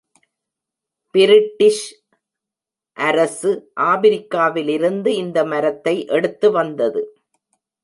British 1.15 1.83
அரசு 2.97 3.51
ஆப்பிரிக்காவிலிருந்து 3.81 5.07
இந்த 5.07 5.45
மரத்தை 5.45 5.95
எடுத்து 6.07 6.51
வந்தது. 6.51 7.03